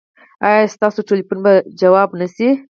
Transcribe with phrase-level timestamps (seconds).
[0.47, 2.47] ایا ستاسو ټیلیفون به ځواب نه شي؟